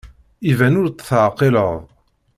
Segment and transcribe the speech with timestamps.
[0.51, 1.77] Iban ur tt-teɛqileḍ.